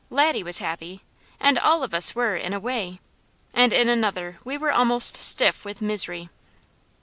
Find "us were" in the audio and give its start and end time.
1.93-2.35